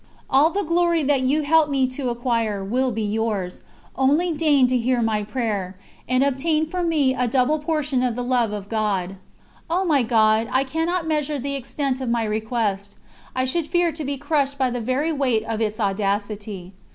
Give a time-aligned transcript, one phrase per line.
[0.31, 3.61] All the glory that you help me to acquire, will be yours;
[3.95, 5.77] only deign to hear my prayer,
[6.09, 9.17] and obtain for me a double portion of the love of God."
[9.69, 10.49] O my God!
[10.51, 12.95] I cannot measure the extent of my request,
[13.35, 16.73] I should fear to be crushed by the very weight of its audacity.